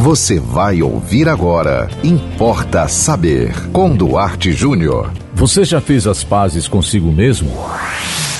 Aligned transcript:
Você 0.00 0.40
vai 0.40 0.80
ouvir 0.80 1.28
agora. 1.28 1.86
Importa 2.02 2.88
saber. 2.88 3.52
Com 3.70 3.94
Duarte 3.94 4.50
Júnior. 4.50 5.12
Você 5.34 5.62
já 5.62 5.78
fez 5.78 6.06
as 6.06 6.24
pazes 6.24 6.66
consigo 6.66 7.12
mesmo? 7.12 7.50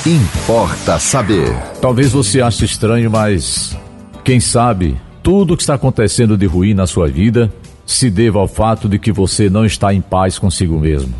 Importa 0.06 0.98
saber. 0.98 1.54
Talvez 1.78 2.12
você 2.12 2.40
ache 2.40 2.64
estranho, 2.64 3.10
mas 3.10 3.76
quem 4.24 4.40
sabe 4.40 4.96
tudo 5.22 5.52
o 5.52 5.56
que 5.56 5.62
está 5.62 5.74
acontecendo 5.74 6.34
de 6.34 6.46
ruim 6.46 6.72
na 6.72 6.86
sua 6.86 7.08
vida 7.08 7.52
se 7.84 8.10
deva 8.10 8.38
ao 8.38 8.48
fato 8.48 8.88
de 8.88 8.98
que 8.98 9.12
você 9.12 9.50
não 9.50 9.66
está 9.66 9.92
em 9.92 10.00
paz 10.00 10.38
consigo 10.38 10.80
mesmo. 10.80 11.14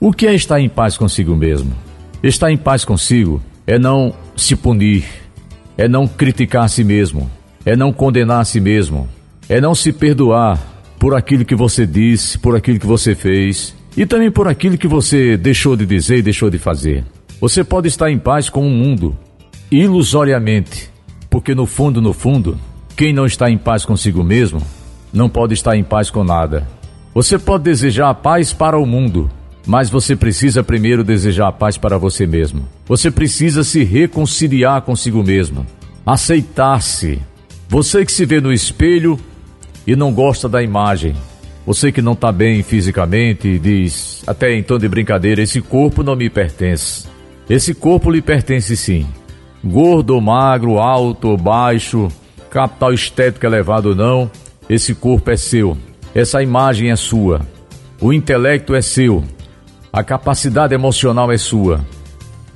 O 0.00 0.10
que 0.10 0.26
é 0.26 0.34
estar 0.34 0.58
em 0.58 0.70
paz 0.70 0.96
consigo 0.96 1.36
mesmo? 1.36 1.70
Estar 2.22 2.50
em 2.50 2.56
paz 2.56 2.82
consigo 2.82 3.42
é 3.66 3.78
não 3.78 4.14
se 4.34 4.56
punir, 4.56 5.04
é 5.76 5.86
não 5.86 6.08
criticar 6.08 6.64
a 6.64 6.68
si 6.68 6.82
mesmo, 6.82 7.30
é 7.66 7.76
não 7.76 7.92
condenar 7.92 8.40
a 8.40 8.44
si 8.44 8.58
mesmo, 8.58 9.06
é 9.52 9.60
não 9.60 9.74
se 9.74 9.92
perdoar 9.92 10.58
por 10.98 11.14
aquilo 11.14 11.44
que 11.44 11.54
você 11.54 11.86
disse, 11.86 12.38
por 12.38 12.56
aquilo 12.56 12.80
que 12.80 12.86
você 12.86 13.14
fez 13.14 13.76
e 13.94 14.06
também 14.06 14.30
por 14.30 14.48
aquilo 14.48 14.78
que 14.78 14.88
você 14.88 15.36
deixou 15.36 15.76
de 15.76 15.84
dizer 15.84 16.16
e 16.16 16.22
deixou 16.22 16.48
de 16.48 16.56
fazer. 16.56 17.04
Você 17.38 17.62
pode 17.62 17.86
estar 17.86 18.10
em 18.10 18.18
paz 18.18 18.48
com 18.48 18.66
o 18.66 18.70
mundo, 18.70 19.14
ilusoriamente, 19.70 20.88
porque 21.28 21.54
no 21.54 21.66
fundo, 21.66 22.00
no 22.00 22.14
fundo, 22.14 22.58
quem 22.96 23.12
não 23.12 23.26
está 23.26 23.50
em 23.50 23.58
paz 23.58 23.84
consigo 23.84 24.24
mesmo 24.24 24.62
não 25.12 25.28
pode 25.28 25.52
estar 25.52 25.76
em 25.76 25.84
paz 25.84 26.08
com 26.08 26.24
nada. 26.24 26.66
Você 27.14 27.38
pode 27.38 27.64
desejar 27.64 28.08
a 28.08 28.14
paz 28.14 28.54
para 28.54 28.78
o 28.78 28.86
mundo, 28.86 29.30
mas 29.66 29.90
você 29.90 30.16
precisa 30.16 30.64
primeiro 30.64 31.04
desejar 31.04 31.48
a 31.48 31.52
paz 31.52 31.76
para 31.76 31.98
você 31.98 32.26
mesmo. 32.26 32.66
Você 32.86 33.10
precisa 33.10 33.62
se 33.62 33.84
reconciliar 33.84 34.80
consigo 34.80 35.22
mesmo, 35.22 35.66
aceitar-se. 36.06 37.20
Você 37.68 38.02
que 38.06 38.12
se 38.12 38.24
vê 38.24 38.40
no 38.40 38.50
espelho 38.50 39.20
e 39.86 39.96
não 39.96 40.12
gosta 40.12 40.48
da 40.48 40.62
imagem. 40.62 41.14
Você 41.64 41.92
que 41.92 42.02
não 42.02 42.12
está 42.12 42.32
bem 42.32 42.62
fisicamente 42.62 43.58
diz, 43.58 44.22
até 44.26 44.52
em 44.52 44.62
tom 44.62 44.78
de 44.78 44.88
brincadeira, 44.88 45.42
esse 45.42 45.60
corpo 45.60 46.02
não 46.02 46.16
me 46.16 46.28
pertence. 46.28 47.06
Esse 47.48 47.74
corpo 47.74 48.10
lhe 48.10 48.20
pertence 48.20 48.76
sim. 48.76 49.06
Gordo 49.64 50.20
magro, 50.20 50.78
alto 50.78 51.36
baixo, 51.36 52.08
capital 52.50 52.92
estético 52.92 53.46
elevado 53.46 53.90
ou 53.90 53.94
não, 53.94 54.30
esse 54.68 54.94
corpo 54.94 55.30
é 55.30 55.36
seu. 55.36 55.76
Essa 56.14 56.42
imagem 56.42 56.90
é 56.90 56.96
sua. 56.96 57.40
O 58.00 58.12
intelecto 58.12 58.74
é 58.74 58.82
seu. 58.82 59.22
A 59.92 60.02
capacidade 60.02 60.74
emocional 60.74 61.30
é 61.30 61.38
sua. 61.38 61.84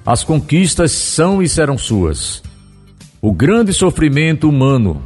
As 0.05 0.25
conquistas 0.25 0.92
são 0.92 1.42
e 1.42 1.48
serão 1.48 1.79
suas. 1.79 2.42
O 3.20 3.33
grande 3.33 3.73
sofrimento 3.73 4.48
humano 4.48 5.03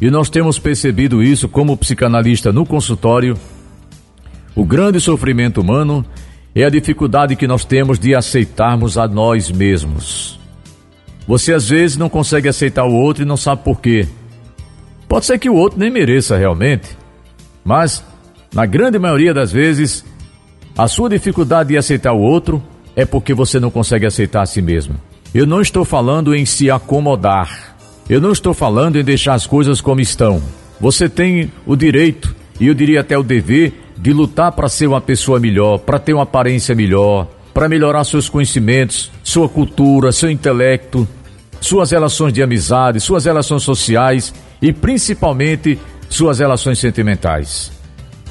e 0.00 0.10
nós 0.10 0.28
temos 0.28 0.58
percebido 0.58 1.22
isso 1.22 1.48
como 1.48 1.76
psicanalista 1.76 2.52
no 2.52 2.66
consultório. 2.66 3.36
O 4.54 4.64
grande 4.64 5.00
sofrimento 5.00 5.60
humano 5.60 6.04
é 6.54 6.64
a 6.64 6.70
dificuldade 6.70 7.36
que 7.36 7.46
nós 7.46 7.64
temos 7.64 7.98
de 7.98 8.14
aceitarmos 8.14 8.96
a 8.96 9.08
nós 9.08 9.50
mesmos. 9.50 10.38
Você 11.26 11.52
às 11.52 11.68
vezes 11.68 11.96
não 11.96 12.08
consegue 12.08 12.48
aceitar 12.48 12.84
o 12.84 12.92
outro 12.92 13.22
e 13.22 13.26
não 13.26 13.36
sabe 13.36 13.64
por 13.64 13.80
quê. 13.80 14.06
Pode 15.08 15.26
ser 15.26 15.38
que 15.38 15.48
o 15.48 15.54
outro 15.54 15.78
nem 15.78 15.90
mereça 15.90 16.36
realmente, 16.36 16.96
mas 17.64 18.04
na 18.54 18.66
grande 18.66 18.98
maioria 18.98 19.34
das 19.34 19.50
vezes, 19.50 20.04
a 20.76 20.86
sua 20.86 21.08
dificuldade 21.08 21.70
de 21.70 21.76
aceitar 21.76 22.12
o 22.12 22.20
outro 22.20 22.62
é 22.94 23.04
porque 23.04 23.34
você 23.34 23.58
não 23.58 23.70
consegue 23.70 24.06
aceitar 24.06 24.42
a 24.42 24.46
si 24.46 24.62
mesmo. 24.62 24.94
Eu 25.34 25.46
não 25.46 25.60
estou 25.60 25.84
falando 25.84 26.34
em 26.34 26.46
se 26.46 26.70
acomodar. 26.70 27.73
Eu 28.08 28.20
não 28.20 28.32
estou 28.32 28.52
falando 28.52 28.98
em 28.98 29.04
deixar 29.04 29.34
as 29.34 29.46
coisas 29.46 29.80
como 29.80 30.00
estão. 30.00 30.42
Você 30.78 31.08
tem 31.08 31.50
o 31.64 31.74
direito, 31.74 32.34
e 32.60 32.66
eu 32.66 32.74
diria 32.74 33.00
até 33.00 33.16
o 33.16 33.22
dever, 33.22 33.72
de 33.96 34.12
lutar 34.12 34.52
para 34.52 34.68
ser 34.68 34.86
uma 34.86 35.00
pessoa 35.00 35.40
melhor, 35.40 35.78
para 35.78 35.98
ter 35.98 36.12
uma 36.12 36.24
aparência 36.24 36.74
melhor, 36.74 37.26
para 37.54 37.68
melhorar 37.68 38.04
seus 38.04 38.28
conhecimentos, 38.28 39.10
sua 39.22 39.48
cultura, 39.48 40.12
seu 40.12 40.30
intelecto, 40.30 41.08
suas 41.60 41.92
relações 41.92 42.32
de 42.32 42.42
amizade, 42.42 43.00
suas 43.00 43.24
relações 43.24 43.62
sociais 43.62 44.34
e 44.60 44.72
principalmente 44.72 45.78
suas 46.10 46.40
relações 46.40 46.78
sentimentais. 46.78 47.72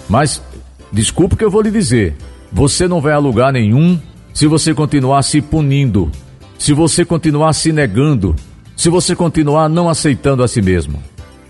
Mas, 0.08 0.44
desculpe 0.92 1.36
que 1.36 1.44
eu 1.44 1.50
vou 1.50 1.62
lhe 1.62 1.72
dizer, 1.72 2.16
você 2.52 2.88
não 2.88 3.02
vai 3.02 3.14
a 3.14 3.18
lugar 3.18 3.52
nenhum 3.52 4.00
se 4.34 4.46
você 4.46 4.74
continuar 4.74 5.24
se 5.24 5.42
punindo, 5.42 6.12
se 6.60 6.74
você 6.74 7.04
continuar 7.04 7.54
se 7.54 7.72
negando, 7.72 8.36
se 8.76 8.90
você 8.90 9.16
continuar 9.16 9.70
não 9.70 9.90
aceitando 9.90 10.44
a 10.44 10.48
si 10.48 10.62
mesmo. 10.62 11.02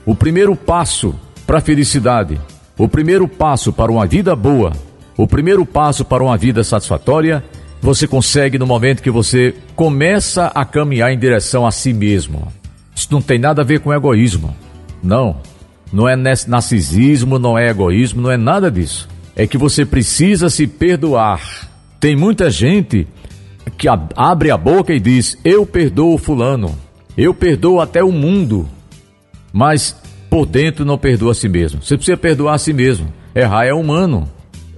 O 0.05 0.13
primeiro 0.13 0.55
passo 0.55 1.15
para 1.47 1.59
a 1.59 1.61
felicidade, 1.61 2.39
o 2.77 2.87
primeiro 2.87 3.27
passo 3.27 3.71
para 3.71 3.91
uma 3.91 4.05
vida 4.05 4.35
boa, 4.35 4.73
o 5.17 5.27
primeiro 5.27 5.65
passo 5.65 6.03
para 6.03 6.23
uma 6.23 6.37
vida 6.37 6.63
satisfatória, 6.63 7.43
você 7.81 8.07
consegue 8.07 8.57
no 8.57 8.65
momento 8.65 9.03
que 9.03 9.11
você 9.11 9.53
começa 9.75 10.47
a 10.47 10.65
caminhar 10.65 11.11
em 11.11 11.19
direção 11.19 11.65
a 11.65 11.71
si 11.71 11.93
mesmo. 11.93 12.51
Isso 12.95 13.07
não 13.11 13.21
tem 13.21 13.37
nada 13.37 13.61
a 13.61 13.65
ver 13.65 13.79
com 13.79 13.93
egoísmo. 13.93 14.55
Não. 15.03 15.37
Não 15.91 16.07
é 16.07 16.15
narcisismo, 16.15 17.37
não 17.37 17.57
é 17.57 17.69
egoísmo, 17.69 18.21
não 18.21 18.31
é 18.31 18.37
nada 18.37 18.71
disso. 18.71 19.07
É 19.35 19.45
que 19.45 19.57
você 19.57 19.85
precisa 19.85 20.49
se 20.49 20.65
perdoar. 20.65 21.69
Tem 21.99 22.15
muita 22.15 22.49
gente 22.49 23.07
que 23.77 23.87
abre 24.15 24.49
a 24.49 24.57
boca 24.57 24.93
e 24.93 24.99
diz: 24.99 25.37
Eu 25.43 25.65
perdoo 25.65 26.17
Fulano. 26.17 26.77
Eu 27.17 27.33
perdoo 27.33 27.79
até 27.79 28.03
o 28.03 28.11
mundo, 28.11 28.67
mas 29.51 29.95
por 30.29 30.45
dentro 30.45 30.83
não 30.83 30.97
perdoa 30.97 31.31
a 31.31 31.35
si 31.35 31.47
mesmo. 31.47 31.81
Você 31.81 31.95
precisa 31.95 32.17
perdoar 32.17 32.55
a 32.55 32.57
si 32.57 32.73
mesmo. 32.73 33.07
Errar 33.35 33.65
é 33.65 33.73
humano. 33.73 34.27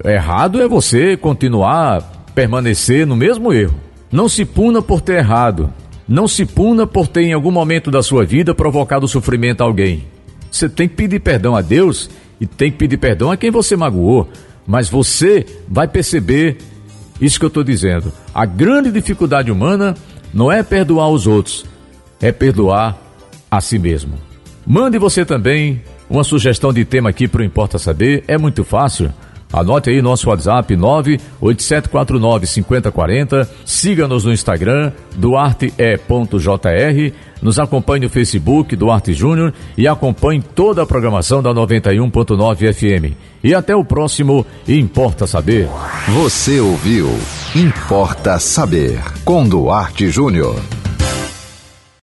Errado 0.04 0.62
é 0.62 0.68
você 0.68 1.16
continuar, 1.16 2.02
permanecer 2.36 3.08
no 3.08 3.16
mesmo 3.16 3.54
erro. 3.54 3.76
Não 4.12 4.28
se 4.28 4.44
puna 4.44 4.82
por 4.82 5.00
ter 5.00 5.20
errado. 5.20 5.72
Não 6.08 6.28
se 6.28 6.46
puna 6.46 6.86
por 6.86 7.08
ter 7.08 7.22
em 7.24 7.34
algum 7.34 7.52
momento 7.52 7.90
da 7.90 8.04
sua 8.04 8.26
vida 8.26 8.54
provocado 8.54 9.08
sofrimento 9.08 9.62
a 9.62 9.66
alguém. 9.66 10.06
Você 10.52 10.68
tem 10.70 10.88
que 10.88 10.96
pedir 10.96 11.20
perdão 11.20 11.56
a 11.56 11.62
Deus 11.62 12.10
e 12.40 12.46
tem 12.46 12.70
que 12.70 12.78
pedir 12.78 12.98
perdão 12.98 13.32
a 13.32 13.38
quem 13.38 13.50
você 13.50 13.76
magoou. 13.76 14.30
Mas 14.68 14.90
você 14.90 15.46
vai 15.68 15.88
perceber 15.88 16.58
isso 17.20 17.40
que 17.40 17.46
eu 17.46 17.50
estou 17.50 17.64
dizendo. 17.64 18.12
A 18.34 18.46
grande 18.46 18.92
dificuldade 18.92 19.52
humana 19.52 19.96
não 20.34 20.52
é 20.52 20.62
perdoar 20.62 21.10
os 21.10 21.28
outros, 21.28 21.66
é 22.22 22.32
perdoar 22.32 22.98
a 23.50 23.62
si 23.62 23.80
mesmo. 23.80 24.14
Mande 24.66 24.98
você 24.98 25.24
também 25.24 25.82
uma 26.10 26.24
sugestão 26.24 26.74
de 26.74 26.84
tema 26.86 27.10
aqui 27.10 27.28
para 27.28 27.42
o 27.42 27.46
Importa 27.46 27.78
Saber. 27.78 28.24
É 28.28 28.38
muito 28.38 28.64
fácil. 28.64 29.12
Anote 29.54 29.90
aí 29.90 30.02
nosso 30.02 30.30
WhatsApp 30.30 30.76
987495040. 30.76 33.48
Siga-nos 33.64 34.26
no 34.26 34.34
Instagram, 34.34 34.92
duarte.jr. 35.16 37.14
Nos 37.42 37.58
acompanhe 37.60 38.04
no 38.04 38.10
Facebook, 38.10 38.76
Duarte 38.76 39.14
Júnior. 39.14 39.54
E 39.78 39.88
acompanhe 39.88 40.42
toda 40.42 40.82
a 40.82 40.86
programação 40.86 41.42
da 41.42 41.54
91.9 41.54 42.74
FM. 42.74 43.16
E 43.44 43.54
até 43.54 43.74
o 43.76 43.86
próximo 43.86 44.46
Importa 44.68 45.26
Saber. 45.26 45.70
Você 46.10 46.60
ouviu 46.60 47.08
Importa 47.56 48.38
Saber 48.40 49.00
com 49.24 49.48
Duarte 49.48 50.10
Júnior. 50.10 50.60